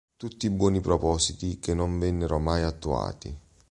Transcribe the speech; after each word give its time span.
Tutti 0.17 0.49
buoni 0.49 0.79
propositi 0.79 1.59
che 1.59 1.75
non 1.75 1.99
vennero 1.99 2.39
mai 2.39 2.63
attuati. 2.63 3.37